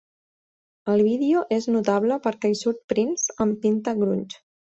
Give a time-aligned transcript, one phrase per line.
[0.93, 4.43] El vídeo és notable perquè hi surt Prince amb "pinta grunge".